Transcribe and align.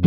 As 0.00 0.06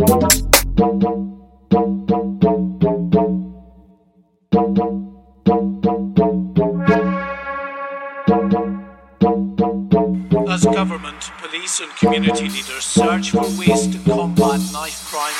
government, 10.64 11.30
police, 11.42 11.80
and 11.80 11.94
community 11.96 12.48
leaders 12.48 12.84
search 12.84 13.32
for 13.32 13.42
ways 13.58 13.86
to 13.88 13.98
combat 14.08 14.60
knife 14.72 15.04
crime. 15.10 15.34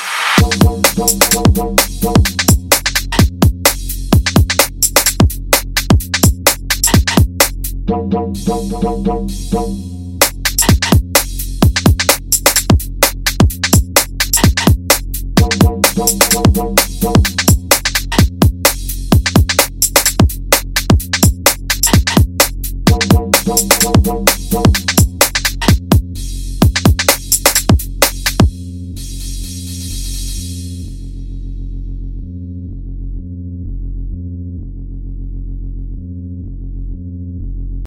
Thank 24.53 24.92